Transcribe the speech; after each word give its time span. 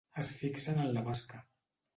Es 0.21 0.31
fixen 0.39 0.81
en 0.85 0.89
la 0.95 1.05
basca. 1.11 1.45